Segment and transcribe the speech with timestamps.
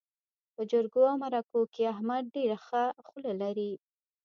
[0.55, 3.71] په جرګو او مرکو کې احمد ډېره ښه خوله لري.